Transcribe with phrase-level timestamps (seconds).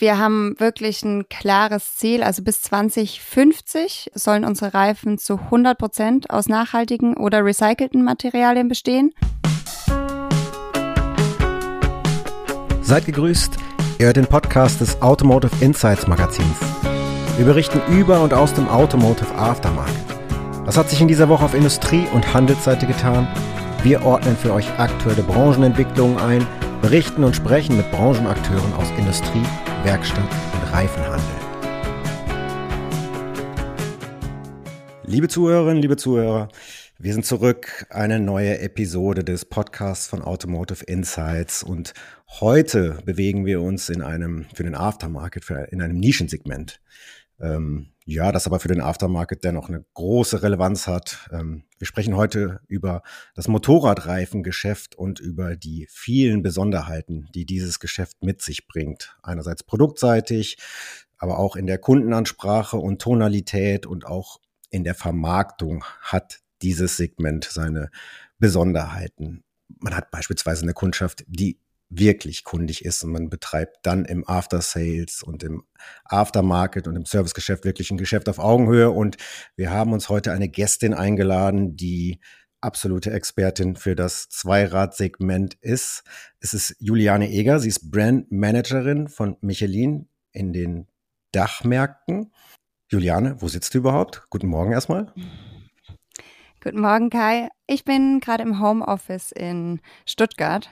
[0.00, 2.22] Wir haben wirklich ein klares Ziel.
[2.22, 9.12] Also bis 2050 sollen unsere Reifen zu 100 Prozent aus nachhaltigen oder recycelten Materialien bestehen.
[12.80, 13.58] Seid gegrüßt.
[13.98, 16.56] Ihr hört den Podcast des Automotive Insights Magazins.
[17.36, 19.94] Wir berichten über und aus dem Automotive Aftermarket.
[20.64, 23.28] Was hat sich in dieser Woche auf Industrie- und Handelsseite getan?
[23.82, 26.46] Wir ordnen für euch aktuelle Branchenentwicklungen ein,
[26.82, 29.42] berichten und sprechen mit Branchenakteuren aus Industrie,
[29.84, 31.26] Werkstatt und Reifenhandel.
[35.04, 36.48] Liebe Zuhörerinnen, liebe Zuhörer,
[36.98, 41.94] wir sind zurück, eine neue Episode des Podcasts von Automotive Insights und
[42.28, 46.82] heute bewegen wir uns in einem, für den Aftermarket, in einem Nischensegment.
[47.40, 51.28] Ähm, ja, das aber für den Aftermarket dennoch eine große Relevanz hat.
[51.30, 53.02] Ähm, wir sprechen heute über
[53.34, 59.16] das Motorradreifengeschäft und über die vielen Besonderheiten, die dieses Geschäft mit sich bringt.
[59.22, 60.58] Einerseits produktseitig,
[61.18, 64.40] aber auch in der Kundenansprache und Tonalität und auch
[64.70, 67.90] in der Vermarktung hat dieses Segment seine
[68.40, 69.44] Besonderheiten.
[69.78, 71.58] Man hat beispielsweise eine Kundschaft, die
[71.90, 75.64] wirklich kundig ist und man betreibt dann im After Sales und im
[76.04, 78.90] Aftermarket und im Servicegeschäft wirklich ein Geschäft auf Augenhöhe.
[78.90, 79.16] Und
[79.56, 82.20] wir haben uns heute eine Gästin eingeladen, die
[82.60, 86.04] absolute Expertin für das Zweiradsegment ist.
[86.38, 87.58] Es ist Juliane Eger.
[87.58, 90.86] Sie ist Brand Managerin von Michelin in den
[91.32, 92.32] Dachmärkten.
[92.88, 94.26] Juliane, wo sitzt du überhaupt?
[94.30, 95.12] Guten Morgen erstmal.
[96.62, 97.48] Guten Morgen, Kai.
[97.66, 100.68] Ich bin gerade im Homeoffice in Stuttgart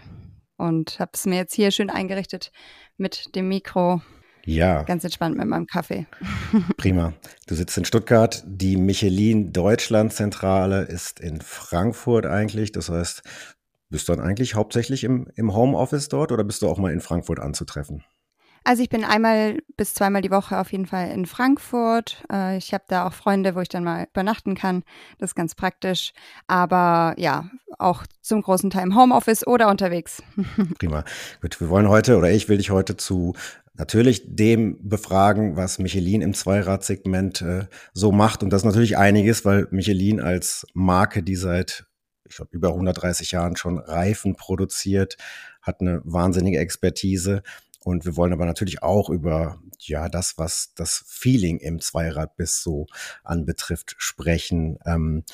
[0.58, 2.52] und habe es mir jetzt hier schön eingerichtet
[2.98, 4.02] mit dem Mikro.
[4.44, 4.82] Ja.
[4.82, 6.06] Ganz entspannt mit meinem Kaffee.
[6.76, 7.14] Prima.
[7.46, 8.42] Du sitzt in Stuttgart.
[8.46, 12.72] Die Michelin Deutschland Zentrale ist in Frankfurt eigentlich.
[12.72, 13.22] Das heißt,
[13.90, 17.00] bist du dann eigentlich hauptsächlich im, im Homeoffice dort oder bist du auch mal in
[17.00, 18.04] Frankfurt anzutreffen?
[18.68, 22.22] Also ich bin einmal bis zweimal die Woche auf jeden Fall in Frankfurt.
[22.30, 24.84] Äh, ich habe da auch Freunde, wo ich dann mal übernachten kann.
[25.16, 26.12] Das ist ganz praktisch.
[26.48, 30.22] Aber ja, auch zum großen Teil im Homeoffice oder unterwegs.
[30.78, 31.06] Prima.
[31.40, 33.32] Gut, wir wollen heute oder ich will dich heute zu
[33.72, 38.42] natürlich dem befragen, was Michelin im Zweiradsegment äh, so macht.
[38.42, 41.86] Und das ist natürlich einiges, weil Michelin als Marke, die seit
[42.28, 45.16] ich glaube, über 130 Jahren schon Reifen produziert,
[45.62, 47.42] hat eine wahnsinnige Expertise
[47.80, 52.62] und wir wollen aber natürlich auch über ja das, was das Feeling im Zweirad bis
[52.62, 52.86] so
[53.22, 54.78] anbetrifft, sprechen.
[54.84, 55.24] Ähm,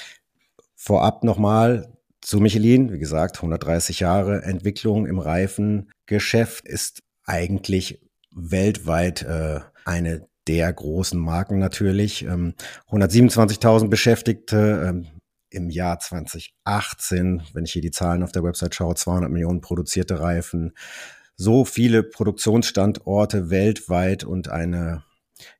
[0.75, 2.93] vorab nochmal zu Michelin.
[2.93, 8.00] Wie gesagt, 130 Jahre Entwicklung im Reifengeschäft ist eigentlich
[8.31, 12.25] weltweit äh, eine der großen Marken natürlich.
[12.25, 12.55] Ähm,
[12.91, 14.84] 127.000 Beschäftigte.
[14.87, 15.06] Ähm,
[15.50, 20.19] im Jahr 2018, wenn ich hier die Zahlen auf der Website schaue, 200 Millionen produzierte
[20.19, 20.72] Reifen,
[21.37, 25.05] so viele Produktionsstandorte weltweit und eine,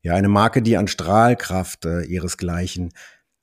[0.01, 2.93] ja, eine Marke, die an Strahlkraft äh, ihresgleichen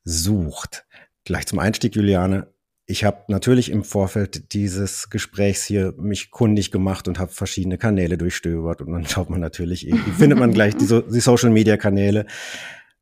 [0.05, 0.87] sucht.
[1.25, 2.49] Gleich zum Einstieg, Juliane.
[2.87, 8.19] Ich habe natürlich im Vorfeld dieses Gesprächs hier mich kundig gemacht und habe verschiedene Kanäle
[8.19, 11.77] durchstöbert und dann schaut man natürlich, wie findet man gleich die, so die Social Media
[11.77, 12.27] Kanäle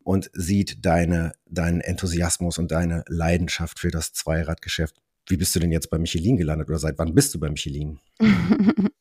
[0.02, 4.96] und sieht deine, deinen Enthusiasmus und deine Leidenschaft für das Zweiradgeschäft.
[5.26, 8.00] Wie bist du denn jetzt bei Michelin gelandet oder seit wann bist du bei Michelin?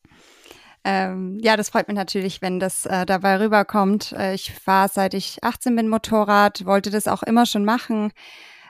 [0.85, 4.13] Ähm, ja, das freut mich natürlich, wenn das äh, dabei rüberkommt.
[4.13, 8.11] Äh, ich fahre seit ich 18 bin Motorrad, wollte das auch immer schon machen.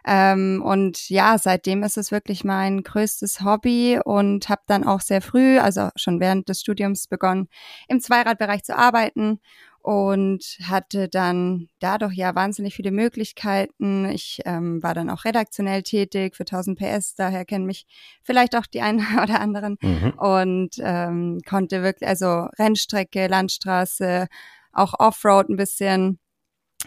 [0.06, 5.22] Ähm, und ja, seitdem ist es wirklich mein größtes Hobby und habe dann auch sehr
[5.22, 7.48] früh, also schon während des Studiums begonnen,
[7.88, 9.40] im Zweiradbereich zu arbeiten
[9.82, 14.06] und hatte dann dadurch ja wahnsinnig viele Möglichkeiten.
[14.10, 17.86] Ich ähm, war dann auch redaktionell tätig für 1000 PS, daher kennen mich
[18.24, 20.14] vielleicht auch die einen oder anderen mhm.
[20.18, 24.28] und ähm, konnte wirklich, also Rennstrecke, Landstraße,
[24.74, 26.20] auch Offroad ein bisschen.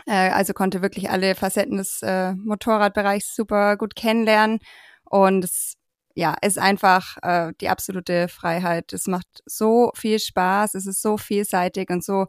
[0.07, 4.61] Äh, also konnte wirklich alle Facetten des äh, Motorradbereichs super gut kennenlernen
[5.05, 5.77] und es
[6.15, 8.93] ja, ist einfach äh, die absolute Freiheit.
[8.93, 12.27] Es macht so viel Spaß, es ist so vielseitig und so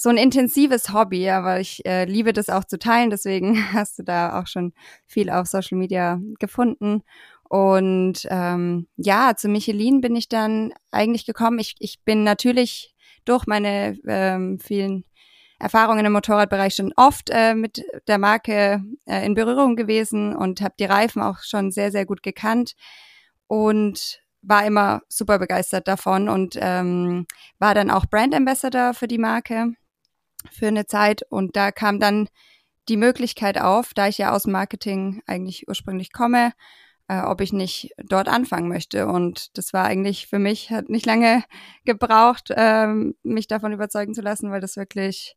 [0.00, 3.10] so ein intensives Hobby, aber ich äh, liebe das auch zu teilen.
[3.10, 4.72] Deswegen hast du da auch schon
[5.06, 7.02] viel auf Social Media gefunden.
[7.48, 11.58] Und ähm, ja, zu Michelin bin ich dann eigentlich gekommen.
[11.58, 12.94] Ich, ich bin natürlich
[13.24, 15.04] durch meine ähm, vielen
[15.58, 20.74] Erfahrungen im Motorradbereich schon oft äh, mit der Marke äh, in Berührung gewesen und habe
[20.78, 22.74] die Reifen auch schon sehr, sehr gut gekannt
[23.48, 27.26] und war immer super begeistert davon und ähm,
[27.58, 29.72] war dann auch Brand Ambassador für die Marke
[30.52, 32.28] für eine Zeit und da kam dann
[32.88, 36.52] die Möglichkeit auf, da ich ja aus Marketing eigentlich ursprünglich komme,
[37.08, 39.06] äh, ob ich nicht dort anfangen möchte.
[39.06, 41.44] Und das war eigentlich für mich, hat nicht lange
[41.84, 45.36] gebraucht, ähm, mich davon überzeugen zu lassen, weil das wirklich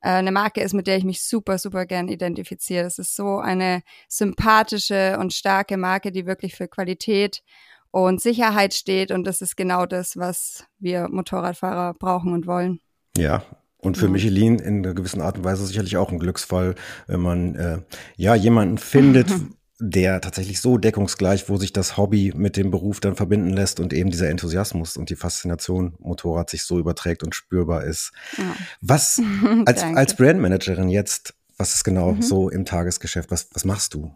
[0.00, 2.84] äh, eine Marke ist, mit der ich mich super, super gern identifiziere.
[2.84, 7.42] Das ist so eine sympathische und starke Marke, die wirklich für Qualität
[7.90, 9.10] und Sicherheit steht.
[9.10, 12.80] Und das ist genau das, was wir Motorradfahrer brauchen und wollen.
[13.16, 13.42] Ja,
[13.78, 14.10] und für ja.
[14.10, 16.74] Michelin in einer gewissen Art und Weise sicherlich auch ein Glücksfall,
[17.06, 17.78] wenn man äh,
[18.16, 19.32] ja jemanden findet,
[19.80, 23.92] der tatsächlich so deckungsgleich, wo sich das Hobby mit dem Beruf dann verbinden lässt und
[23.92, 28.12] eben dieser Enthusiasmus und die Faszination Motorrad sich so überträgt und spürbar ist.
[28.36, 28.56] Ja.
[28.80, 29.22] Was
[29.66, 32.22] als, als Brandmanagerin jetzt, was ist genau mhm.
[32.22, 33.30] so im Tagesgeschäft?
[33.30, 34.12] Was, was machst du?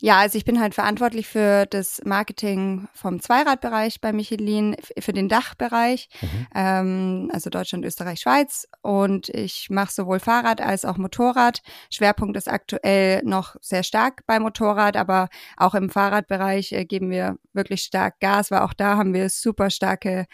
[0.00, 5.28] Ja, also ich bin halt verantwortlich für das Marketing vom Zweiradbereich bei Michelin, für den
[5.28, 6.46] Dachbereich, mhm.
[6.54, 8.68] ähm, also Deutschland, Österreich, Schweiz.
[8.80, 11.62] Und ich mache sowohl Fahrrad als auch Motorrad.
[11.90, 17.36] Schwerpunkt ist aktuell noch sehr stark beim Motorrad, aber auch im Fahrradbereich äh, geben wir
[17.52, 20.26] wirklich stark Gas, weil auch da haben wir super starke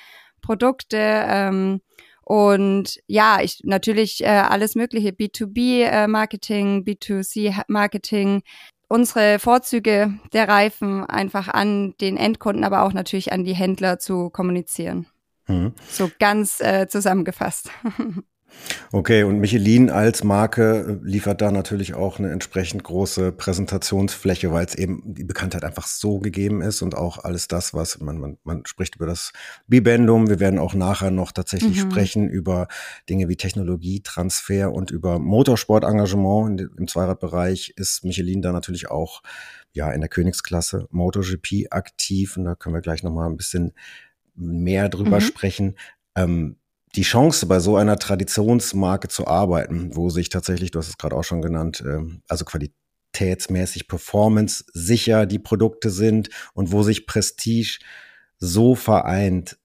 [0.43, 0.99] Produkte.
[0.99, 1.81] Ähm,
[2.25, 8.43] und ja, ich natürlich äh, alles mögliche, B2B-Marketing, äh, B2C-Marketing,
[8.95, 14.31] unsere Vorzüge der Reifen einfach an den Endkunden, aber auch natürlich an die Händler zu
[14.31, 15.07] kommunizieren.
[15.49, 15.73] Mhm.
[15.89, 17.71] So ganz äh, zusammengefasst.
[18.93, 24.75] Okay, und Michelin als Marke liefert da natürlich auch eine entsprechend große Präsentationsfläche, weil es
[24.75, 28.65] eben die Bekanntheit einfach so gegeben ist und auch alles das, was man, man, man
[28.67, 29.33] spricht über das
[29.67, 30.29] Bibendum.
[30.29, 31.91] Wir werden auch nachher noch tatsächlich mhm.
[31.91, 32.69] sprechen über
[33.09, 39.23] Dinge wie Technologietransfer und über Motorsportengagement im Zweiradbereich ist Michelin da natürlich auch
[39.73, 43.73] ja in der Königsklasse MotoGP aktiv und da können wir gleich noch mal ein bisschen
[44.37, 45.23] mehr drüber mhm.
[45.23, 45.75] sprechen.
[46.17, 46.57] Ähm,
[46.95, 51.17] die Chance, bei so einer Traditionsmarke zu arbeiten, wo sich tatsächlich, du hast es gerade
[51.17, 57.79] auch schon genannt, ähm, also qualitätsmäßig performance sicher die Produkte sind und wo sich Prestige
[58.39, 59.59] so vereint,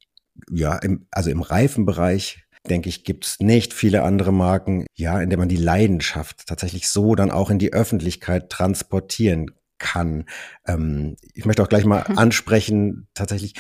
[0.49, 5.29] ja, im, also im Reifenbereich denke ich, gibt es nicht viele andere Marken, ja, in
[5.29, 10.25] der man die Leidenschaft tatsächlich so dann auch in die Öffentlichkeit transportieren kann.
[10.67, 13.53] Ähm, ich möchte auch gleich mal ansprechen, tatsächlich,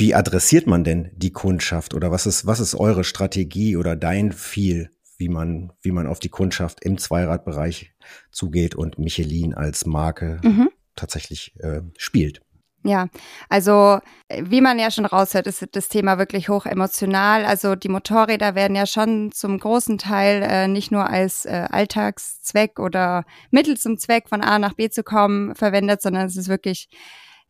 [0.00, 4.32] wie adressiert man denn die Kundschaft oder was ist, was ist eure Strategie oder dein
[4.32, 7.92] Ziel, wie man, wie man auf die Kundschaft im Zweiradbereich
[8.32, 10.70] zugeht und Michelin als Marke mhm.
[10.96, 12.40] tatsächlich äh, spielt?
[12.82, 13.08] Ja,
[13.50, 13.98] also
[14.30, 17.44] wie man ja schon raushört, ist das Thema wirklich hoch emotional.
[17.44, 22.78] Also die Motorräder werden ja schon zum großen Teil äh, nicht nur als äh, Alltagszweck
[22.78, 26.88] oder Mittel zum Zweck von A nach B zu kommen verwendet, sondern es ist wirklich,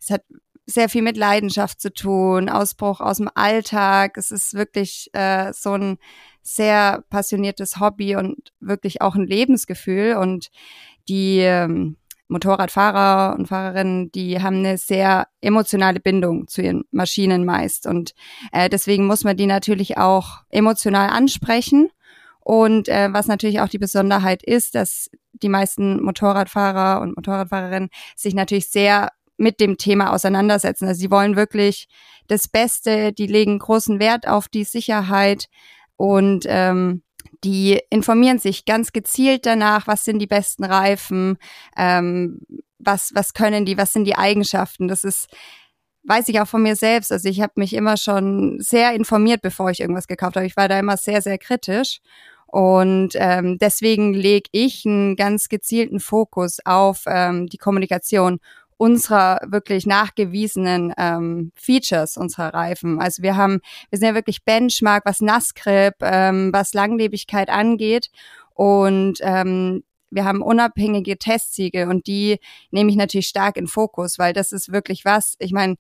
[0.00, 0.22] es hat
[0.70, 4.16] sehr viel mit Leidenschaft zu tun, Ausbruch aus dem Alltag.
[4.16, 5.98] Es ist wirklich äh, so ein
[6.42, 10.16] sehr passioniertes Hobby und wirklich auch ein Lebensgefühl.
[10.16, 10.50] Und
[11.08, 11.96] die ähm,
[12.28, 17.86] Motorradfahrer und Fahrerinnen, die haben eine sehr emotionale Bindung zu ihren Maschinen meist.
[17.86, 18.14] Und
[18.52, 21.90] äh, deswegen muss man die natürlich auch emotional ansprechen.
[22.40, 28.34] Und äh, was natürlich auch die Besonderheit ist, dass die meisten Motorradfahrer und Motorradfahrerinnen sich
[28.34, 30.86] natürlich sehr mit dem Thema auseinandersetzen.
[30.86, 31.88] Also sie wollen wirklich
[32.28, 35.46] das Beste, die legen großen Wert auf die Sicherheit
[35.96, 37.02] und ähm,
[37.42, 41.38] die informieren sich ganz gezielt danach, was sind die besten Reifen,
[41.76, 42.40] ähm,
[42.78, 44.88] was, was können die, was sind die Eigenschaften.
[44.88, 45.28] Das ist,
[46.04, 47.10] weiß ich auch von mir selbst.
[47.10, 50.46] Also ich habe mich immer schon sehr informiert, bevor ich irgendwas gekauft habe.
[50.46, 52.00] Ich war da immer sehr, sehr kritisch.
[52.46, 58.40] Und ähm, deswegen lege ich einen ganz gezielten Fokus auf ähm, die Kommunikation
[58.80, 62.98] unserer wirklich nachgewiesenen ähm, Features unserer Reifen.
[62.98, 63.60] Also wir haben,
[63.90, 68.08] wir sind ja wirklich Benchmark, was Nassgrip, ähm, was Langlebigkeit angeht.
[68.54, 72.38] Und ähm, wir haben unabhängige Testsiegel und die
[72.70, 75.76] nehme ich natürlich stark in Fokus, weil das ist wirklich was, ich meine,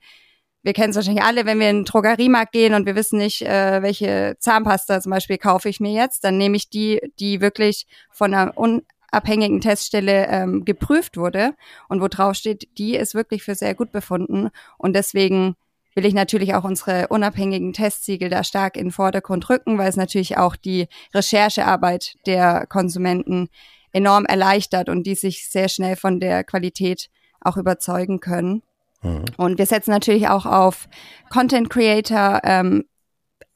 [0.62, 3.40] wir kennen es wahrscheinlich alle, wenn wir in den Drogeriemarkt gehen und wir wissen nicht,
[3.40, 7.86] äh, welche Zahnpasta zum Beispiel kaufe ich mir jetzt, dann nehme ich die, die wirklich
[8.10, 11.54] von einer un abhängigen Teststelle ähm, geprüft wurde
[11.88, 14.50] und wo drauf steht, die ist wirklich für sehr gut befunden.
[14.78, 15.56] Und deswegen
[15.94, 19.96] will ich natürlich auch unsere unabhängigen Testsiegel da stark in den Vordergrund rücken, weil es
[19.96, 23.48] natürlich auch die Recherchearbeit der Konsumenten
[23.92, 28.62] enorm erleichtert und die sich sehr schnell von der Qualität auch überzeugen können.
[29.02, 29.24] Mhm.
[29.36, 30.88] Und wir setzen natürlich auch auf
[31.28, 32.84] Content Creator, ähm,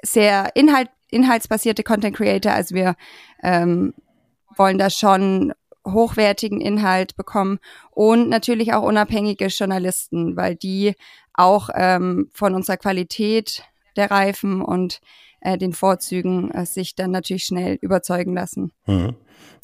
[0.03, 2.53] sehr Inhalt, inhaltsbasierte Content Creator.
[2.53, 2.97] Also wir
[3.43, 3.95] ähm,
[4.57, 5.53] wollen da schon
[5.87, 7.59] hochwertigen Inhalt bekommen
[7.91, 10.95] und natürlich auch unabhängige Journalisten, weil die
[11.35, 13.65] auch ähm, von unserer Qualität
[13.97, 15.01] der Reifen und
[15.41, 18.73] äh, den Vorzügen äh, sich dann natürlich schnell überzeugen lassen.
[18.87, 19.15] Mhm.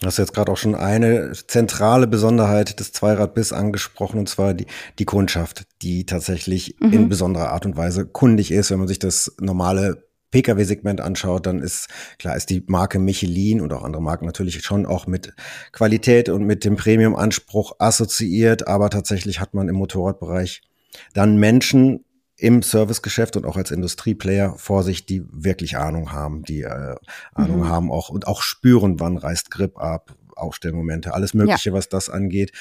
[0.01, 4.67] Du hast jetzt gerade auch schon eine zentrale Besonderheit des Zweirad-Biss angesprochen, und zwar die,
[4.99, 6.93] die Kundschaft, die tatsächlich mhm.
[6.93, 8.71] in besonderer Art und Weise kundig ist.
[8.71, 13.73] Wenn man sich das normale Pkw-Segment anschaut, dann ist klar, ist die Marke Michelin und
[13.73, 15.35] auch andere Marken natürlich schon auch mit
[15.73, 20.63] Qualität und mit dem Premium-Anspruch assoziiert, aber tatsächlich hat man im Motorradbereich
[21.15, 22.05] dann Menschen
[22.37, 26.95] im Servicegeschäft und auch als Industrieplayer vor sich, die wirklich Ahnung haben, die äh,
[27.35, 27.69] Ahnung mhm.
[27.69, 31.75] haben auch und auch spüren, wann reißt Grip ab, Aufstellmomente, alles Mögliche, ja.
[31.75, 32.53] was das angeht.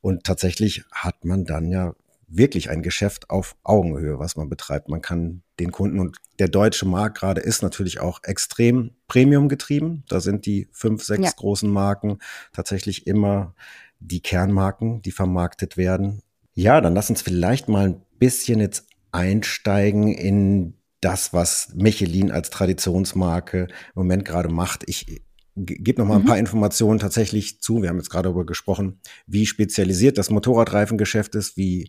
[0.00, 1.94] Und tatsächlich hat man dann ja
[2.28, 4.88] wirklich ein Geschäft auf Augenhöhe, was man betreibt.
[4.88, 10.04] Man kann den Kunden und der deutsche Markt gerade ist natürlich auch extrem Premium getrieben.
[10.08, 11.30] Da sind die fünf, sechs ja.
[11.34, 12.18] großen Marken
[12.52, 13.54] tatsächlich immer
[13.98, 16.22] die Kernmarken, die vermarktet werden.
[16.54, 22.50] Ja, dann lass uns vielleicht mal ein bisschen jetzt einsteigen in das, was Michelin als
[22.50, 24.84] Traditionsmarke im Moment gerade macht.
[24.86, 25.22] Ich
[25.64, 26.26] gebe noch mal ein mhm.
[26.26, 27.82] paar Informationen tatsächlich zu.
[27.82, 31.88] Wir haben jetzt gerade darüber gesprochen, wie spezialisiert das Motorradreifengeschäft ist, wie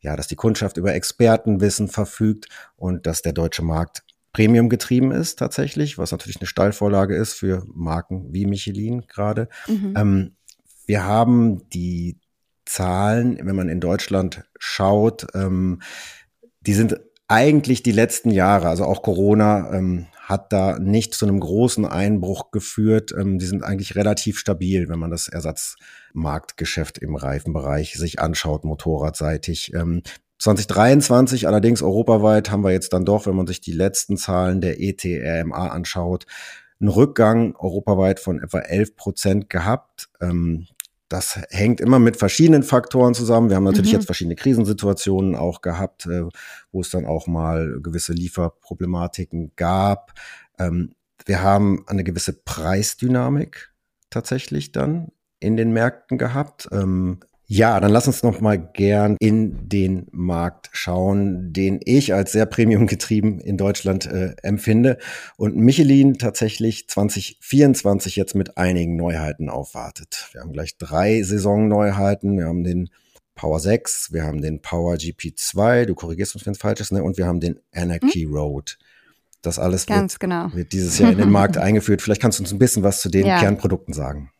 [0.00, 5.38] ja, dass die Kundschaft über Expertenwissen verfügt und dass der deutsche Markt Premium getrieben ist
[5.38, 9.48] tatsächlich, was natürlich eine Steilvorlage ist für Marken wie Michelin gerade.
[9.66, 9.94] Mhm.
[9.96, 10.36] Ähm,
[10.84, 12.18] wir haben die
[12.66, 15.80] Zahlen, wenn man in Deutschland schaut, ähm,
[16.60, 21.40] die sind eigentlich die letzten Jahre, also auch Corona ähm, hat da nicht zu einem
[21.40, 23.12] großen Einbruch geführt.
[23.16, 29.72] Ähm, die sind eigentlich relativ stabil, wenn man das Ersatzmarktgeschäft im Reifenbereich sich anschaut, motorradseitig.
[29.74, 30.02] Ähm,
[30.38, 34.80] 2023 allerdings europaweit haben wir jetzt dann doch, wenn man sich die letzten Zahlen der
[34.80, 36.26] ETRMA anschaut,
[36.80, 40.08] einen Rückgang europaweit von etwa 11 Prozent gehabt.
[40.20, 40.66] Ähm,
[41.08, 43.48] das hängt immer mit verschiedenen Faktoren zusammen.
[43.48, 43.98] Wir haben natürlich mhm.
[43.98, 46.24] jetzt verschiedene Krisensituationen auch gehabt, äh,
[46.72, 50.12] wo es dann auch mal gewisse Lieferproblematiken gab.
[50.58, 50.94] Ähm,
[51.24, 53.72] wir haben eine gewisse Preisdynamik
[54.10, 56.68] tatsächlich dann in den Märkten gehabt.
[56.72, 62.32] Ähm, ja, dann lass uns noch mal gern in den Markt schauen, den ich als
[62.32, 64.98] sehr premium getrieben in Deutschland äh, empfinde
[65.36, 70.28] und Michelin tatsächlich 2024 jetzt mit einigen Neuheiten aufwartet.
[70.32, 72.36] Wir haben gleich drei Saisonneuheiten.
[72.36, 72.90] Wir haben den
[73.36, 77.04] Power 6, wir haben den Power GP2, du korrigierst uns, wenn es falsch ist, ne?
[77.04, 78.34] und wir haben den Anarchy hm?
[78.34, 78.78] Road.
[79.42, 80.50] Das alles wird, genau.
[80.52, 82.02] wird, dieses Jahr in den Markt eingeführt.
[82.02, 83.38] Vielleicht kannst du uns ein bisschen was zu den ja.
[83.38, 84.32] Kernprodukten sagen.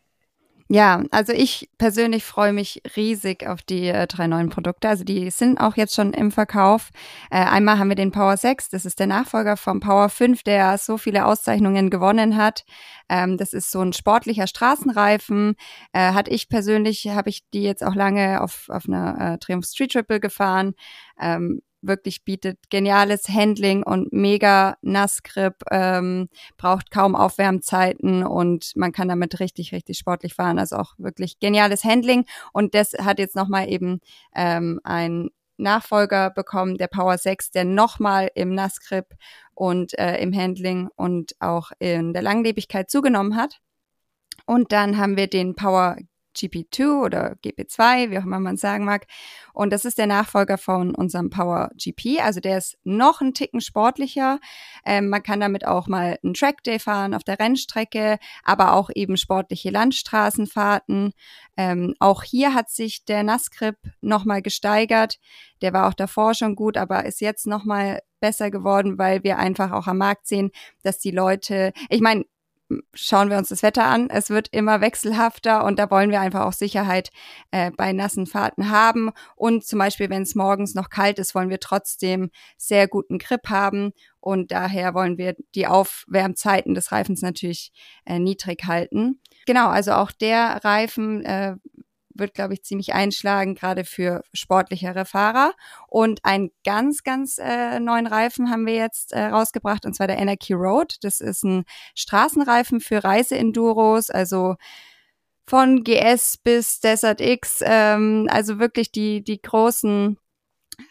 [0.69, 4.89] Ja, also ich persönlich freue mich riesig auf die äh, drei neuen Produkte.
[4.89, 6.89] Also die sind auch jetzt schon im Verkauf.
[7.31, 10.77] Äh, einmal haben wir den Power 6, das ist der Nachfolger vom Power 5, der
[10.77, 12.65] so viele Auszeichnungen gewonnen hat.
[13.07, 15.55] Ähm, das ist so ein sportlicher Straßenreifen.
[15.93, 19.65] Äh, hat ich persönlich, habe ich die jetzt auch lange auf, auf einer äh, Triumph
[19.65, 20.73] Street Triple gefahren.
[21.17, 29.07] Ähm, wirklich bietet geniales Handling und mega Nassgrip, ähm, braucht kaum Aufwärmzeiten und man kann
[29.07, 30.59] damit richtig, richtig sportlich fahren.
[30.59, 32.25] Also auch wirklich geniales Handling.
[32.53, 33.99] Und das hat jetzt nochmal eben
[34.35, 39.15] ähm, ein Nachfolger bekommen, der Power 6, der nochmal im Nassgrip
[39.53, 43.59] und äh, im Handling und auch in der Langlebigkeit zugenommen hat.
[44.45, 45.97] Und dann haben wir den Power
[46.37, 49.05] GP2 oder GP2, wie auch immer man sagen mag.
[49.53, 52.21] Und das ist der Nachfolger von unserem Power GP.
[52.21, 54.39] Also der ist noch ein Ticken sportlicher.
[54.85, 59.17] Ähm, man kann damit auch mal einen Trackday fahren auf der Rennstrecke, aber auch eben
[59.17, 61.13] sportliche Landstraßenfahrten.
[61.57, 65.17] Ähm, auch hier hat sich der Nassgrip nochmal gesteigert.
[65.61, 69.71] Der war auch davor schon gut, aber ist jetzt nochmal besser geworden, weil wir einfach
[69.71, 70.51] auch am Markt sehen,
[70.83, 72.25] dass die Leute, ich meine,
[72.93, 74.09] schauen wir uns das Wetter an.
[74.09, 77.09] Es wird immer wechselhafter und da wollen wir einfach auch Sicherheit
[77.51, 79.11] äh, bei nassen Fahrten haben.
[79.35, 83.49] Und zum Beispiel, wenn es morgens noch kalt ist, wollen wir trotzdem sehr guten Grip
[83.49, 83.93] haben.
[84.19, 87.71] Und daher wollen wir die Aufwärmzeiten des Reifens natürlich
[88.05, 89.21] äh, niedrig halten.
[89.45, 91.55] Genau, also auch der Reifen äh,
[92.19, 95.53] wird, glaube ich, ziemlich einschlagen, gerade für sportlichere Fahrer.
[95.87, 100.19] Und einen ganz, ganz äh, neuen Reifen haben wir jetzt äh, rausgebracht, und zwar der
[100.19, 100.97] Anarchy Road.
[101.01, 104.55] Das ist ein Straßenreifen für Reiseenduros, also
[105.45, 110.17] von GS bis Desert X, ähm, also wirklich die, die großen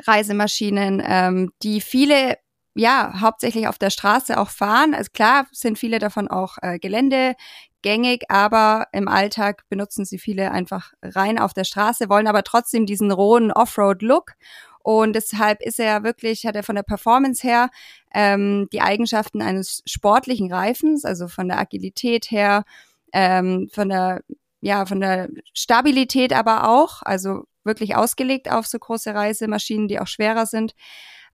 [0.07, 2.39] Reisemaschinen, ähm, die viele
[2.77, 4.95] ja, hauptsächlich auf der Straße auch fahren.
[4.95, 7.35] Also klar sind viele davon auch äh, Gelände
[7.83, 12.85] gängig, aber im Alltag benutzen sie viele einfach rein auf der Straße, wollen aber trotzdem
[12.85, 14.33] diesen rohen Offroad-Look.
[14.83, 17.71] Und deshalb ist er wirklich, hat er von der Performance her
[18.15, 22.65] ähm, die Eigenschaften eines sportlichen Reifens, also von der Agilität her,
[23.13, 24.21] ähm, von der
[24.61, 30.07] ja, von der Stabilität aber auch, also wirklich ausgelegt auf so große Reisemaschinen, die auch
[30.07, 30.75] schwerer sind.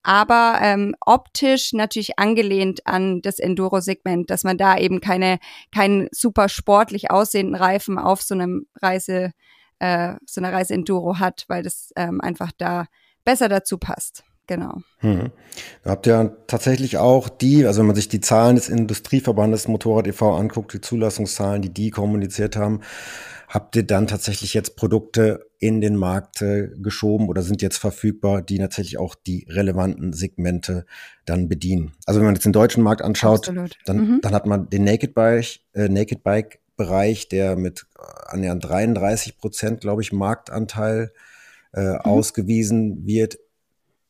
[0.03, 5.39] Aber ähm, optisch natürlich angelehnt an das Enduro-Segment, dass man da eben keine
[5.75, 9.33] keinen super sportlich aussehenden Reifen auf so einem Reise
[9.79, 12.87] äh, so einer Reise Enduro hat, weil das ähm, einfach da
[13.25, 14.25] besser dazu passt.
[14.53, 14.83] Genau.
[14.99, 15.31] Hm.
[15.83, 20.07] Da habt ihr tatsächlich auch die, also wenn man sich die Zahlen des Industrieverbandes Motorrad
[20.07, 20.37] e.V.
[20.37, 22.81] anguckt, die Zulassungszahlen, die die kommuniziert haben,
[23.49, 28.43] habt ihr dann tatsächlich jetzt Produkte in den Markt äh, geschoben oder sind jetzt verfügbar,
[28.43, 30.85] die tatsächlich auch die relevanten Segmente
[31.25, 31.93] dann bedienen.
[32.05, 33.51] Also wenn man jetzt den deutschen Markt anschaut,
[33.87, 34.21] dann, mhm.
[34.21, 37.87] dann hat man den Naked Bike, äh, Naked Bike Bereich, der mit
[38.27, 41.13] annähernd 33 Prozent, glaube ich, Marktanteil
[41.75, 41.97] äh, mhm.
[41.99, 43.39] ausgewiesen wird.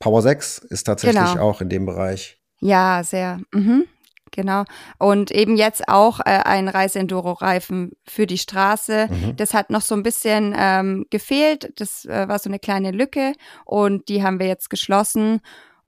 [0.02, 1.48] Power 6 ist tatsächlich genau.
[1.48, 2.36] auch in dem Bereich.
[2.58, 3.40] Ja, sehr.
[3.52, 3.84] Mhm.
[4.32, 4.64] Genau.
[4.98, 9.06] Und eben jetzt auch äh, ein Reiseenduro-Reifen für die Straße.
[9.08, 9.36] Mhm.
[9.36, 11.72] Das hat noch so ein bisschen ähm, gefehlt.
[11.76, 15.40] Das äh, war so eine kleine Lücke und die haben wir jetzt geschlossen.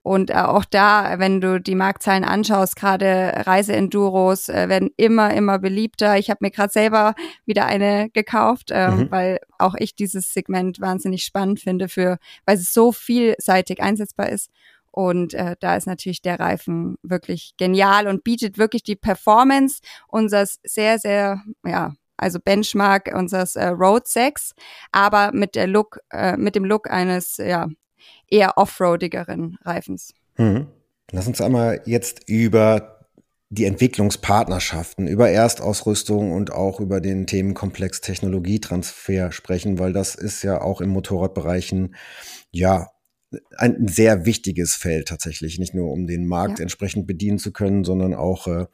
[0.05, 5.59] Und äh, auch da, wenn du die Marktzahlen anschaust, gerade Reiseenduros äh, werden immer, immer
[5.59, 6.19] beliebter.
[6.19, 7.15] Ich habe mir gerade selber
[7.47, 9.11] wieder eine gekauft, äh, mhm.
[9.11, 14.51] weil auch ich dieses Segment wahnsinnig spannend finde, für, weil es so vielseitig einsetzbar ist.
[14.91, 20.61] Und äh, da ist natürlich der Reifen wirklich genial und bietet wirklich die Performance unseres
[20.65, 24.53] sehr, sehr, ja, also Benchmark unseres äh, Road 6,
[24.93, 27.69] aber mit der Look, äh, mit dem Look eines ja,
[28.31, 30.15] eher offroadigeren Reifens.
[30.37, 30.67] Mhm.
[31.11, 32.95] Lass uns einmal jetzt über
[33.51, 40.61] die Entwicklungspartnerschaften, über Erstausrüstung und auch über den Themenkomplex Technologietransfer sprechen, weil das ist ja
[40.61, 41.95] auch im Motorradbereichen
[42.51, 42.89] ja
[43.57, 46.63] ein sehr wichtiges Feld tatsächlich, nicht nur um den Markt ja.
[46.63, 48.67] entsprechend bedienen zu können, sondern auch äh,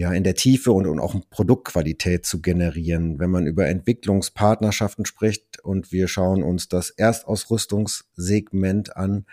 [0.00, 3.18] ja in der Tiefe und, und auch Produktqualität zu generieren.
[3.18, 9.26] Wenn man über Entwicklungspartnerschaften spricht und wir schauen uns das Erstausrüstungssegment an,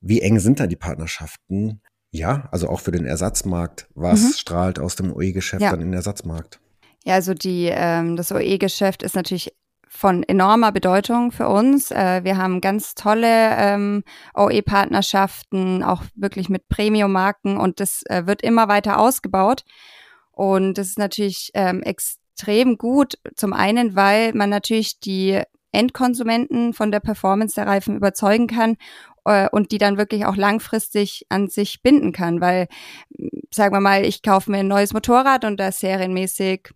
[0.00, 1.82] wie eng sind da die Partnerschaften?
[2.10, 3.86] Ja, also auch für den Ersatzmarkt.
[3.94, 4.32] Was mhm.
[4.32, 5.72] strahlt aus dem OE-Geschäft ja.
[5.72, 6.58] dann in den Ersatzmarkt?
[7.04, 9.52] Ja, also die, ähm, das OE-Geschäft ist natürlich
[9.88, 11.90] von enormer Bedeutung für uns.
[11.90, 14.04] Äh, wir haben ganz tolle ähm,
[14.34, 19.64] OE-Partnerschaften, auch wirklich mit Premium-Marken und das äh, wird immer weiter ausgebaut.
[20.32, 23.14] Und das ist natürlich ähm, extrem gut.
[23.34, 28.76] Zum einen, weil man natürlich die Endkonsumenten von der Performance der Reifen überzeugen kann
[29.24, 32.68] äh, und die dann wirklich auch langfristig an sich binden kann, weil
[33.50, 36.70] sagen wir mal, ich kaufe mir ein neues Motorrad und da serienmäßig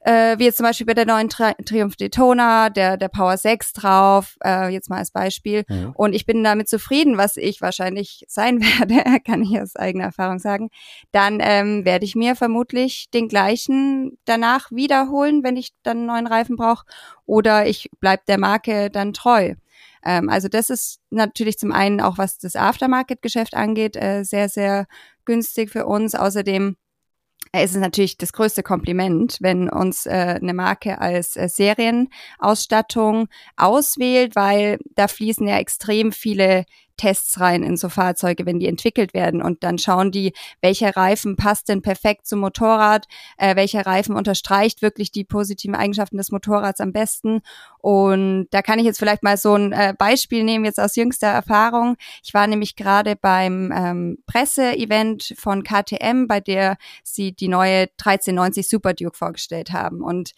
[0.00, 3.74] äh, wie jetzt zum Beispiel bei der neuen Tri Triumph Daytona, der, der Power 6
[3.74, 5.64] drauf, äh, jetzt mal als Beispiel.
[5.68, 5.92] Mhm.
[5.94, 10.38] Und ich bin damit zufrieden, was ich wahrscheinlich sein werde, kann ich aus eigener Erfahrung
[10.38, 10.70] sagen.
[11.12, 16.26] Dann ähm, werde ich mir vermutlich den gleichen danach wiederholen, wenn ich dann einen neuen
[16.26, 16.86] Reifen brauche.
[17.26, 19.54] Oder ich bleib der Marke dann treu.
[20.04, 24.86] Ähm, also das ist natürlich zum einen auch, was das Aftermarket-Geschäft angeht, äh, sehr, sehr
[25.24, 26.14] günstig für uns.
[26.14, 26.76] Außerdem
[27.52, 34.36] es ist natürlich das größte Kompliment, wenn uns äh, eine Marke als äh, Serienausstattung auswählt,
[34.36, 36.64] weil da fließen ja extrem viele
[37.00, 39.40] Tests rein in so Fahrzeuge, wenn die entwickelt werden.
[39.40, 43.06] Und dann schauen die, welcher Reifen passt denn perfekt zum Motorrad,
[43.38, 47.40] äh, welcher Reifen unterstreicht wirklich die positiven Eigenschaften des Motorrads am besten.
[47.78, 51.28] Und da kann ich jetzt vielleicht mal so ein äh, Beispiel nehmen, jetzt aus jüngster
[51.28, 51.96] Erfahrung.
[52.22, 58.68] Ich war nämlich gerade beim ähm, Presseevent von KTM, bei der sie die neue 1390
[58.68, 60.02] Super Duke vorgestellt haben.
[60.02, 60.32] Und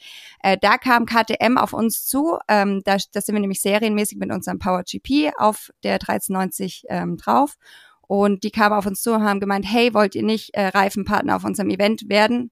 [0.44, 2.38] äh, da kam KTM auf uns zu.
[2.46, 6.84] Ähm, da, da sind wir nämlich serienmäßig mit unserem Power GP auf der 1390 20
[6.88, 7.56] ähm, drauf.
[8.02, 11.36] Und die kamen auf uns zu und haben gemeint, hey, wollt ihr nicht äh, Reifenpartner
[11.36, 12.50] auf unserem Event werden?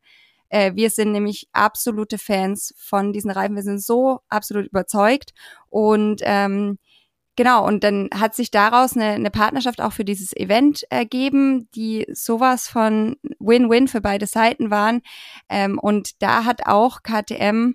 [0.49, 3.57] Äh, wir sind nämlich absolute Fans von diesen Reifen.
[3.57, 5.33] Wir sind so absolut überzeugt.
[5.69, 6.79] Und ähm,
[7.37, 12.07] genau, und dann hat sich daraus eine, eine Partnerschaft auch für dieses Event ergeben, die
[12.13, 15.03] sowas von Win-Win für beide Seiten waren.
[15.49, 17.75] Ähm, und da hat auch KTM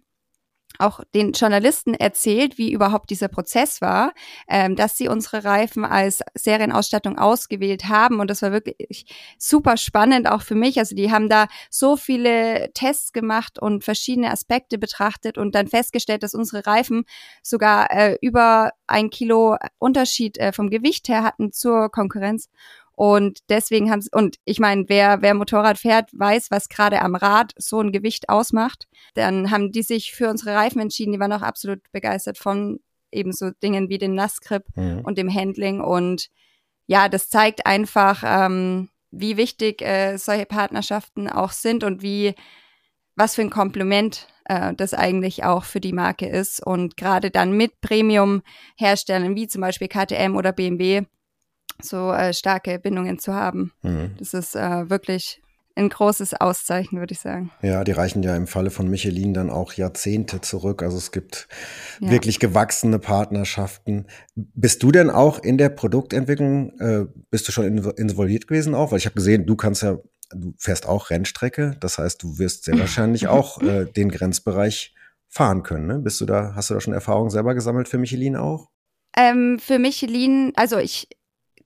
[0.79, 4.13] auch den Journalisten erzählt, wie überhaupt dieser Prozess war,
[4.47, 8.19] ähm, dass sie unsere Reifen als Serienausstattung ausgewählt haben.
[8.19, 9.05] Und das war wirklich
[9.37, 10.79] super spannend auch für mich.
[10.79, 16.23] Also die haben da so viele Tests gemacht und verschiedene Aspekte betrachtet und dann festgestellt,
[16.23, 17.05] dass unsere Reifen
[17.43, 22.49] sogar äh, über ein Kilo Unterschied äh, vom Gewicht her hatten zur Konkurrenz.
[22.95, 27.15] Und deswegen haben sie, und ich meine, wer, wer Motorrad fährt, weiß, was gerade am
[27.15, 28.87] Rad so ein Gewicht ausmacht.
[29.15, 32.79] Dann haben die sich für unsere Reifen entschieden, die waren auch absolut begeistert von
[33.11, 35.01] eben so Dingen wie dem Nassgrip mhm.
[35.03, 35.81] und dem Handling.
[35.81, 36.29] Und
[36.87, 42.33] ja, das zeigt einfach, ähm, wie wichtig äh, solche Partnerschaften auch sind und wie,
[43.15, 46.65] was für ein Kompliment äh, das eigentlich auch für die Marke ist.
[46.65, 51.03] Und gerade dann mit Premium-Herstellern wie zum Beispiel KTM oder BMW
[51.81, 53.71] so äh, starke Bindungen zu haben.
[53.81, 54.15] Mhm.
[54.17, 55.41] Das ist äh, wirklich
[55.75, 57.51] ein großes Auszeichen, würde ich sagen.
[57.61, 60.81] Ja, die reichen ja im Falle von Michelin dann auch Jahrzehnte zurück.
[60.81, 61.47] Also es gibt
[61.99, 62.11] ja.
[62.11, 64.07] wirklich gewachsene Partnerschaften.
[64.35, 68.91] Bist du denn auch in der Produktentwicklung, äh, bist du schon involviert gewesen auch?
[68.91, 69.97] Weil ich habe gesehen, du kannst ja,
[70.33, 71.75] du fährst auch Rennstrecke.
[71.81, 74.93] Das heißt, du wirst sehr wahrscheinlich auch äh, den Grenzbereich
[75.27, 75.87] fahren können.
[75.87, 75.99] Ne?
[75.99, 78.69] Bist du da, hast du da schon Erfahrung selber gesammelt für Michelin auch?
[79.17, 81.09] Ähm, für Michelin, also ich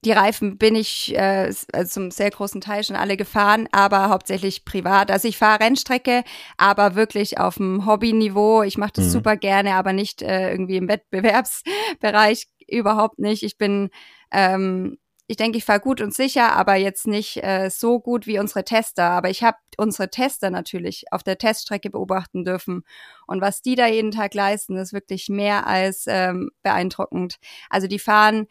[0.05, 4.63] die Reifen bin ich äh, also zum sehr großen Teil schon alle gefahren, aber hauptsächlich
[4.63, 5.11] privat.
[5.11, 6.23] Also ich fahre Rennstrecke,
[6.57, 8.63] aber wirklich auf dem Hobbyniveau.
[8.63, 9.09] Ich mache das mhm.
[9.09, 13.43] super gerne, aber nicht äh, irgendwie im Wettbewerbsbereich überhaupt nicht.
[13.43, 13.89] Ich bin
[14.31, 14.97] ähm,
[15.29, 18.63] ich denke, ich fahre gut und sicher, aber jetzt nicht äh, so gut wie unsere
[18.63, 19.11] Tester.
[19.11, 22.81] Aber ich habe unsere Tester natürlich auf der Teststrecke beobachten dürfen.
[23.27, 27.37] Und was die da jeden Tag leisten, ist wirklich mehr als ähm, beeindruckend.
[27.69, 28.47] Also die fahren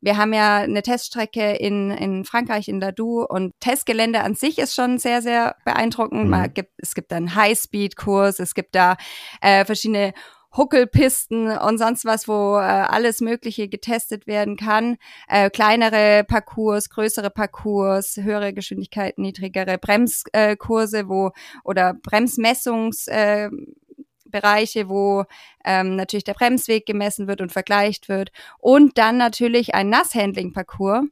[0.00, 4.74] wir haben ja eine Teststrecke in, in Frankreich, in Ladou und Testgelände an sich ist
[4.74, 6.24] schon sehr, sehr beeindruckend.
[6.24, 6.30] Mhm.
[6.30, 8.96] Man gibt, es gibt da einen Highspeed-Kurs, es gibt da
[9.40, 10.12] äh, verschiedene
[10.56, 14.96] Huckelpisten und sonst was, wo äh, alles Mögliche getestet werden kann.
[15.28, 21.30] Äh, kleinere Parcours, größere Parcours, höhere Geschwindigkeiten, niedrigere Bremskurse, äh, wo
[21.62, 23.48] oder Bremsmessungs äh,
[24.30, 25.24] Bereiche, wo
[25.64, 28.30] ähm, natürlich der Bremsweg gemessen wird und vergleicht wird.
[28.58, 31.04] Und dann natürlich ein Nasshandling-Parcours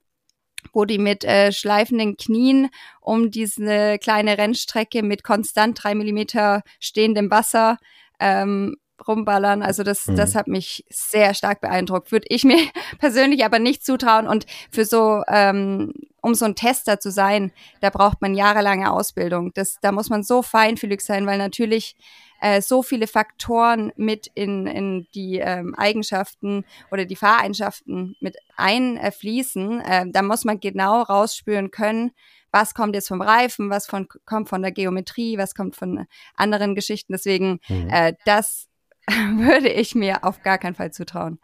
[0.72, 2.68] wo die mit äh, schleifenden Knien
[3.00, 7.78] um diese kleine Rennstrecke mit konstant drei Millimeter stehendem Wasser
[8.18, 8.76] ähm,
[9.06, 9.62] rumballern.
[9.62, 10.16] Also das, mhm.
[10.16, 12.10] das hat mich sehr stark beeindruckt.
[12.12, 12.58] Würde ich mir
[12.98, 14.26] persönlich aber nicht zutrauen.
[14.26, 15.92] Und für so, ähm,
[16.28, 19.52] um so ein Tester zu sein, da braucht man jahrelange Ausbildung.
[19.54, 21.96] Das, da muss man so feinfühlig sein, weil natürlich
[22.40, 29.80] äh, so viele Faktoren mit in, in die ähm, Eigenschaften oder die Fahreigenschaften mit einfließen.
[29.80, 32.12] Äh, da muss man genau rausspüren können,
[32.52, 36.74] was kommt jetzt vom Reifen, was von, kommt von der Geometrie, was kommt von anderen
[36.74, 37.12] Geschichten.
[37.12, 37.88] Deswegen, mhm.
[37.90, 38.68] äh, das
[39.06, 41.38] würde ich mir auf gar keinen Fall zutrauen.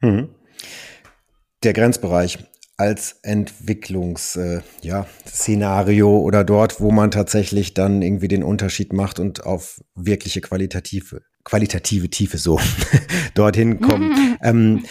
[0.00, 0.34] Mhm.
[1.62, 2.38] Der Grenzbereich
[2.80, 9.44] als Entwicklungsszenario äh, ja, oder dort, wo man tatsächlich dann irgendwie den Unterschied macht und
[9.44, 12.58] auf wirkliche qualitative, qualitative Tiefe so
[13.34, 14.16] dorthin kommt.
[14.42, 14.86] ähm,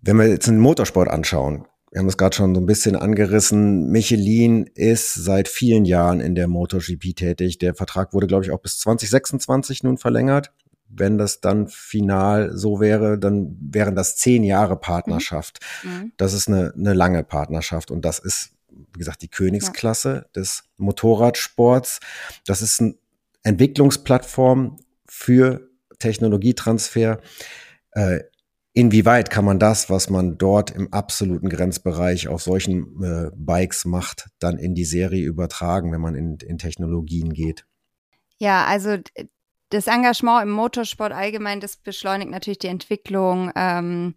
[0.00, 3.88] wenn wir jetzt den Motorsport anschauen, wir haben es gerade schon so ein bisschen angerissen.
[3.88, 7.58] Michelin ist seit vielen Jahren in der MotoGP tätig.
[7.58, 10.52] Der Vertrag wurde, glaube ich, auch bis 2026 nun verlängert
[10.88, 15.60] wenn das dann final so wäre, dann wären das zehn Jahre Partnerschaft.
[15.82, 15.90] Mhm.
[15.90, 16.12] mhm.
[16.16, 20.24] Das ist eine, eine lange Partnerschaft und das ist, wie gesagt, die Königsklasse ja.
[20.34, 22.00] des Motorradsports.
[22.46, 22.94] Das ist eine
[23.42, 27.20] Entwicklungsplattform für Technologietransfer.
[27.92, 28.20] Äh,
[28.72, 34.28] inwieweit kann man das, was man dort im absoluten Grenzbereich auf solchen äh, Bikes macht,
[34.38, 37.66] dann in die Serie übertragen, wenn man in, in Technologien geht?
[38.38, 38.98] Ja, also
[39.70, 44.14] das Engagement im Motorsport allgemein, das beschleunigt natürlich die Entwicklung ähm,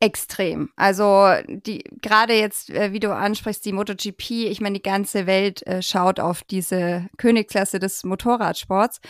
[0.00, 0.70] extrem.
[0.76, 5.66] Also die gerade jetzt, äh, wie du ansprichst, die MotoGP, ich meine, die ganze Welt
[5.66, 9.00] äh, schaut auf diese Königsklasse des Motorradsports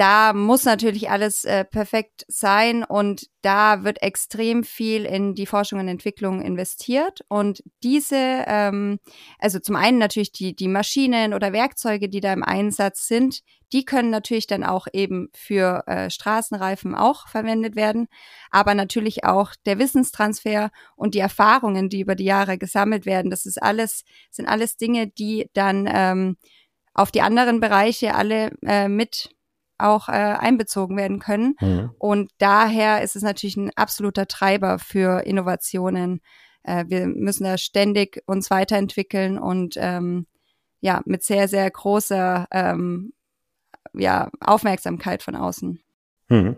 [0.00, 5.78] da muss natürlich alles äh, perfekt sein und da wird extrem viel in die Forschung
[5.78, 7.20] und Entwicklung investiert.
[7.28, 8.98] Und diese, ähm,
[9.38, 13.40] also zum einen natürlich die, die Maschinen oder Werkzeuge, die da im Einsatz sind,
[13.74, 18.08] die können natürlich dann auch eben für äh, Straßenreifen auch verwendet werden,
[18.50, 23.44] aber natürlich auch der Wissenstransfer und die Erfahrungen, die über die Jahre gesammelt werden, das
[23.44, 26.38] ist alles, sind alles Dinge, die dann ähm,
[26.94, 29.28] auf die anderen Bereiche alle äh, mit
[29.82, 31.56] auch äh, einbezogen werden können.
[31.60, 31.90] Mhm.
[31.98, 36.20] Und daher ist es natürlich ein absoluter Treiber für Innovationen.
[36.62, 40.26] Äh, wir müssen da ständig uns weiterentwickeln und ähm,
[40.80, 43.12] ja, mit sehr, sehr großer ähm,
[43.92, 45.80] ja, Aufmerksamkeit von außen.
[46.28, 46.56] Mhm.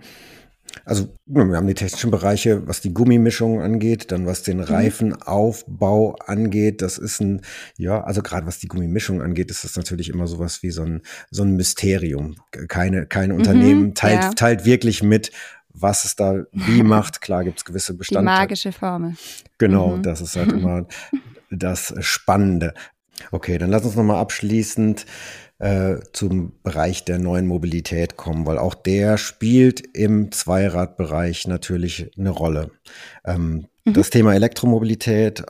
[0.85, 4.65] Also wir haben die technischen Bereiche, was die Gummimischung angeht, dann was den mhm.
[4.65, 6.83] Reifenaufbau angeht.
[6.83, 7.43] Das ist ein,
[7.77, 11.03] ja, also gerade was die Gummimischung angeht, ist das natürlich immer sowas wie so ein,
[11.31, 12.37] so ein Mysterium.
[12.69, 14.31] Keine, kein mhm, Unternehmen teilt, ja.
[14.31, 15.31] teilt wirklich mit,
[15.73, 17.21] was es da wie macht.
[17.21, 18.37] Klar gibt es gewisse Bestandteile.
[18.37, 19.15] Die magische Formel.
[19.59, 20.03] Genau, mhm.
[20.03, 20.87] das ist halt immer
[21.51, 22.75] das Spannende.
[23.31, 25.07] Okay, dann lass uns nochmal abschließend
[25.63, 32.31] äh, zum Bereich der neuen Mobilität kommen, weil auch der spielt im Zweiradbereich natürlich eine
[32.31, 32.73] Rolle.
[33.25, 33.93] Ähm, mhm.
[33.93, 35.45] Das Thema Elektromobilität, äh,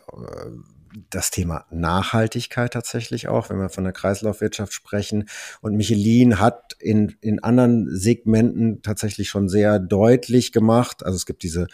[1.09, 5.31] das Thema Nachhaltigkeit tatsächlich auch, wenn wir von der Kreislaufwirtschaft sprechen.
[5.62, 11.42] Und Michelin hat in, in anderen Segmenten tatsächlich schon sehr deutlich gemacht, also es gibt
[11.42, 11.68] diese,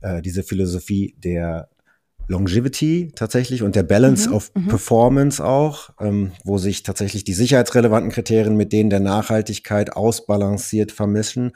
[0.00, 1.68] äh, diese Philosophie der
[2.28, 4.68] Longevity tatsächlich und der Balance mhm, of mhm.
[4.68, 11.52] Performance auch, ähm, wo sich tatsächlich die sicherheitsrelevanten Kriterien mit denen der Nachhaltigkeit ausbalanciert vermischen.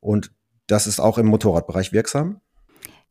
[0.00, 0.30] Und
[0.66, 2.40] das ist auch im Motorradbereich wirksam?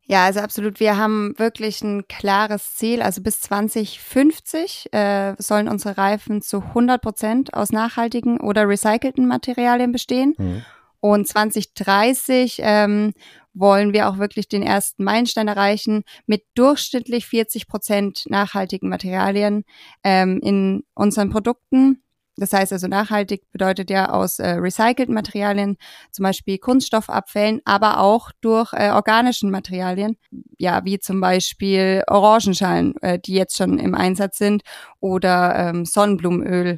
[0.06, 0.80] Ja, also absolut.
[0.80, 3.02] Wir haben wirklich ein klares Ziel.
[3.02, 9.92] Also bis 2050 äh, sollen unsere Reifen zu 100 Prozent aus nachhaltigen oder recycelten Materialien
[9.92, 10.36] bestehen.
[10.38, 10.66] Mhm.
[11.04, 13.14] Und 2030 ähm,
[13.54, 19.66] wollen wir auch wirklich den ersten Meilenstein erreichen mit durchschnittlich 40 Prozent nachhaltigen Materialien
[20.06, 22.02] ähm, in unseren Produkten.
[22.38, 25.76] Das heißt also nachhaltig bedeutet ja aus äh, recycelten Materialien,
[26.10, 30.16] zum Beispiel Kunststoffabfällen, aber auch durch äh, organischen Materialien,
[30.58, 34.64] ja, wie zum Beispiel Orangenschalen, äh, die jetzt schon im Einsatz sind,
[35.02, 36.78] oder ähm, Sonnenblumenöl.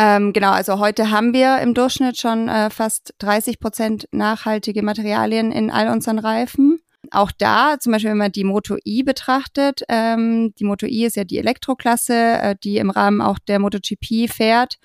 [0.00, 5.50] Ähm, genau, also heute haben wir im Durchschnitt schon äh, fast 30 Prozent nachhaltige Materialien
[5.50, 6.78] in all unseren Reifen.
[7.10, 11.16] Auch da, zum Beispiel, wenn man die Moto I betrachtet, ähm, die Moto I ist
[11.16, 14.78] ja die Elektroklasse, äh, die im Rahmen auch der MotoGP fährt.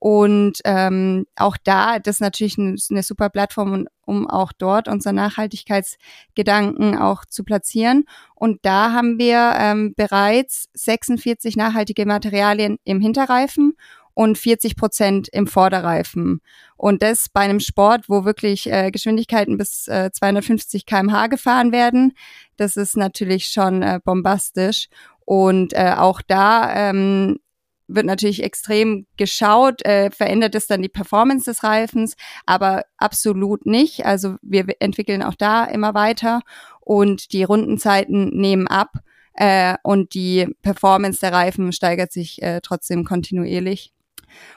[0.00, 6.96] Und ähm, auch da, das ist natürlich eine, super Plattform, um auch dort unsere Nachhaltigkeitsgedanken
[6.98, 8.04] auch zu platzieren.
[8.34, 13.74] Und da haben wir ähm, bereits 46 nachhaltige Materialien im Hinterreifen
[14.18, 16.40] und 40 Prozent im Vorderreifen.
[16.76, 22.14] Und das bei einem Sport, wo wirklich äh, Geschwindigkeiten bis äh, 250 kmh gefahren werden.
[22.56, 24.88] Das ist natürlich schon äh, bombastisch.
[25.20, 27.38] Und äh, auch da ähm,
[27.86, 34.04] wird natürlich extrem geschaut, äh, verändert es dann die Performance des Reifens, aber absolut nicht.
[34.04, 36.40] Also wir entwickeln auch da immer weiter
[36.80, 38.98] und die Rundenzeiten nehmen ab
[39.34, 43.92] äh, und die Performance der Reifen steigert sich äh, trotzdem kontinuierlich.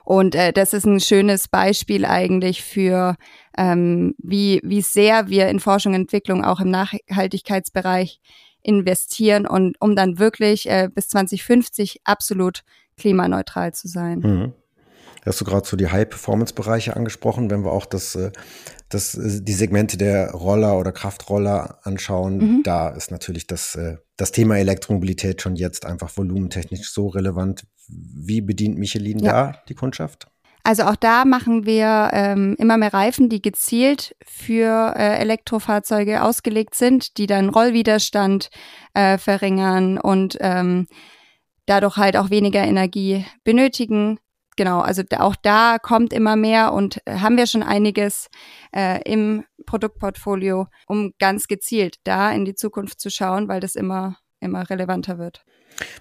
[0.03, 3.15] Und äh, das ist ein schönes Beispiel eigentlich für,
[3.57, 8.19] ähm, wie, wie sehr wir in Forschung und Entwicklung auch im Nachhaltigkeitsbereich
[8.63, 12.61] investieren und um dann wirklich äh, bis 2050 absolut
[12.97, 14.19] klimaneutral zu sein.
[14.19, 14.53] Mhm.
[15.25, 18.31] Hast du gerade so die High-Performance-Bereiche angesprochen, wenn wir auch das, äh,
[18.89, 22.63] das, äh, die Segmente der Roller oder Kraftroller anschauen, mhm.
[22.63, 27.65] da ist natürlich das, äh, das Thema Elektromobilität schon jetzt einfach volumentechnisch so relevant.
[27.91, 29.31] Wie bedient Michelin ja.
[29.31, 30.27] da die Kundschaft?
[30.63, 36.75] Also auch da machen wir ähm, immer mehr Reifen, die gezielt für äh, Elektrofahrzeuge ausgelegt
[36.75, 38.49] sind, die dann Rollwiderstand
[38.93, 40.87] äh, verringern und ähm,
[41.65, 44.19] dadurch halt auch weniger Energie benötigen
[44.61, 48.29] genau, also auch da kommt immer mehr und äh, haben wir schon einiges
[48.75, 54.17] äh, im Produktportfolio, um ganz gezielt da in die Zukunft zu schauen, weil das immer,
[54.39, 55.43] immer relevanter wird.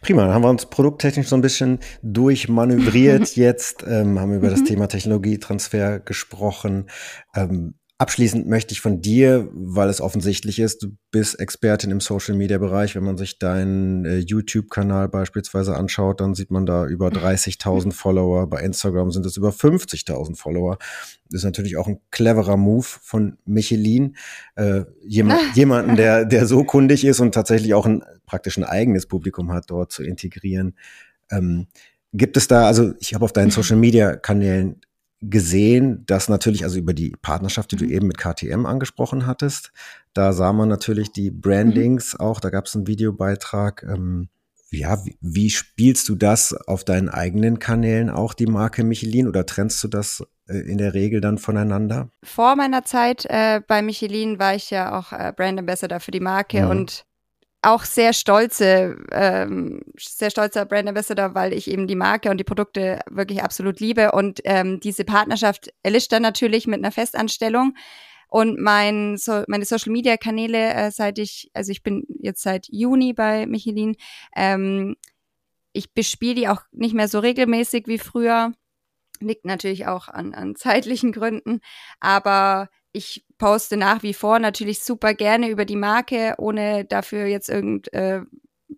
[0.02, 4.64] Prima, dann haben wir uns produkttechnisch so ein bisschen durchmanövriert jetzt, ähm, haben über das.
[4.64, 6.86] Thema Technologietransfer gesprochen.
[7.34, 12.34] Ähm, Abschließend möchte ich von dir, weil es offensichtlich ist, du bist Expertin im Social
[12.34, 12.96] Media Bereich.
[12.96, 17.92] Wenn man sich deinen äh, YouTube-Kanal beispielsweise anschaut, dann sieht man da über 30.000 mhm.
[17.92, 18.46] Follower.
[18.48, 20.78] Bei Instagram sind es über 50.000 Follower.
[21.28, 24.16] Das ist natürlich auch ein cleverer Move von Michelin,
[24.54, 29.04] äh, jemand, jemanden, der, der so kundig ist und tatsächlich auch ein praktisch ein eigenes
[29.04, 30.74] Publikum hat, dort zu integrieren.
[31.30, 31.66] Ähm,
[32.14, 34.80] gibt es da, also ich habe auf deinen Social Media Kanälen
[35.20, 37.90] gesehen, dass natürlich, also über die Partnerschaft, die du mhm.
[37.90, 39.72] eben mit KTM angesprochen hattest,
[40.14, 42.20] da sah man natürlich die Brandings mhm.
[42.20, 43.82] auch, da gab es einen Videobeitrag.
[43.82, 44.28] Ähm,
[44.72, 49.44] ja, wie, wie, spielst du das auf deinen eigenen Kanälen auch, die Marke Michelin, oder
[49.44, 52.08] trennst du das äh, in der Regel dann voneinander?
[52.22, 56.20] Vor meiner Zeit äh, bei Michelin war ich ja auch äh, Brand Ambassador für die
[56.20, 56.70] Marke mhm.
[56.70, 57.04] und
[57.62, 62.44] auch sehr stolze, ähm, sehr stolzer Brand Ambassador, weil ich eben die Marke und die
[62.44, 64.12] Produkte wirklich absolut liebe.
[64.12, 67.74] Und ähm, diese Partnerschaft erlischt dann natürlich mit einer Festanstellung.
[68.28, 72.68] Und mein, so, meine Social Media Kanäle, äh, seit ich, also ich bin jetzt seit
[72.70, 73.96] Juni bei Michelin,
[74.36, 74.96] ähm,
[75.72, 78.52] ich bespiele die auch nicht mehr so regelmäßig wie früher.
[79.20, 81.60] Liegt natürlich auch an, an zeitlichen Gründen.
[82.00, 87.48] Aber ich poste nach wie vor natürlich super gerne über die Marke, ohne dafür jetzt
[87.48, 88.22] irgend äh,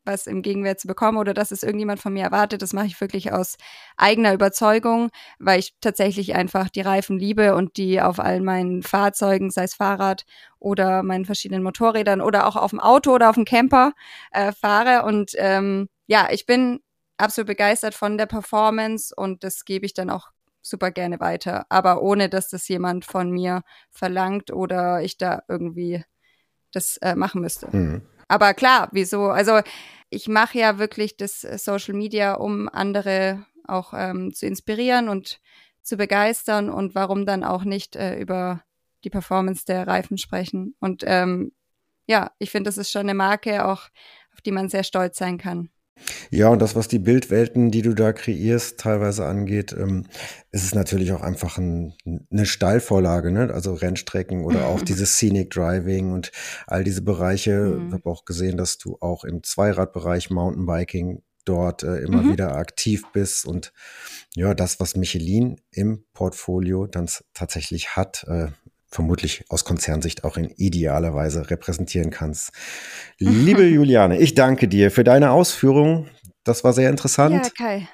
[0.04, 2.62] was im Gegenwert zu bekommen oder dass es irgendjemand von mir erwartet.
[2.62, 3.56] Das mache ich wirklich aus
[3.96, 9.50] eigener Überzeugung, weil ich tatsächlich einfach die Reifen liebe und die auf allen meinen Fahrzeugen,
[9.50, 10.24] sei es Fahrrad
[10.58, 13.92] oder meinen verschiedenen Motorrädern oder auch auf dem Auto oder auf dem Camper
[14.32, 15.04] äh, fahre.
[15.04, 16.80] Und ähm, ja, ich bin
[17.18, 20.30] absolut begeistert von der Performance und das gebe ich dann auch
[20.62, 26.04] super gerne weiter, aber ohne dass das jemand von mir verlangt oder ich da irgendwie
[26.72, 27.68] das äh, machen müsste.
[27.76, 28.02] Mhm.
[28.28, 29.26] Aber klar, wieso?
[29.26, 29.60] Also
[30.08, 35.40] ich mache ja wirklich das äh, Social Media, um andere auch ähm, zu inspirieren und
[35.82, 38.62] zu begeistern und warum dann auch nicht äh, über
[39.04, 40.76] die Performance der Reifen sprechen.
[40.80, 41.52] Und ähm,
[42.06, 43.88] ja, ich finde, das ist schon eine Marke, auch
[44.32, 45.70] auf die man sehr stolz sein kann.
[46.30, 50.06] Ja, und das, was die Bildwelten, die du da kreierst, teilweise angeht, ähm,
[50.50, 51.94] ist es natürlich auch einfach ein,
[52.30, 53.52] eine Steilvorlage, ne?
[53.52, 56.32] Also Rennstrecken oder auch dieses Scenic Driving und
[56.66, 57.60] all diese Bereiche.
[57.60, 57.88] Mhm.
[57.88, 62.32] Ich habe auch gesehen, dass du auch im Zweiradbereich Mountainbiking dort äh, immer mhm.
[62.32, 63.72] wieder aktiv bist und
[64.34, 68.48] ja, das, was Michelin im Portfolio dann tatsächlich hat, äh,
[68.92, 72.52] vermutlich aus Konzernsicht auch in idealer Weise repräsentieren kannst.
[73.18, 76.10] Liebe Juliane, ich danke dir für deine Ausführungen.
[76.44, 77.46] Das war sehr interessant.
[77.46, 77.88] Ja, Kai,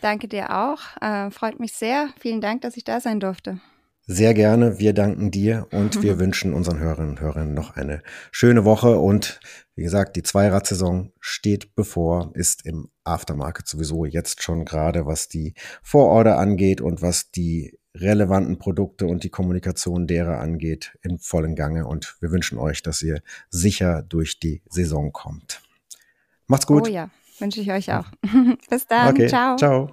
[0.00, 0.80] danke dir auch.
[1.00, 2.08] Äh, freut mich sehr.
[2.20, 3.60] Vielen Dank, dass ich da sein durfte.
[4.06, 4.78] Sehr gerne.
[4.78, 8.98] Wir danken dir und wir wünschen unseren Hörerinnen und Hörern noch eine schöne Woche.
[8.98, 9.40] Und
[9.74, 15.54] wie gesagt, die Zweiradsaison steht bevor, ist im Aftermarket sowieso jetzt schon gerade, was die
[15.82, 21.86] Vororder angeht und was die relevanten Produkte und die Kommunikation derer angeht, in vollen Gange.
[21.86, 25.62] Und wir wünschen euch, dass ihr sicher durch die Saison kommt.
[26.46, 26.86] Macht's gut.
[26.86, 28.06] Oh ja, wünsche ich euch auch.
[28.70, 29.14] Bis dann.
[29.14, 29.28] Okay.
[29.28, 29.56] Ciao.
[29.56, 29.90] Ciao.